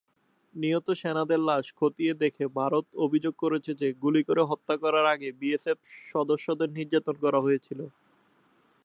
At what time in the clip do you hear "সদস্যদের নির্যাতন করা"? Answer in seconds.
6.11-7.39